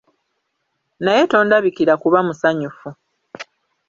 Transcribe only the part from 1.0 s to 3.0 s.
Naye tondabikira kuba musanyufu.